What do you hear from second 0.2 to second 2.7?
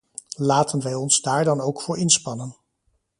Laten wij ons daar dan ook voor inspannen.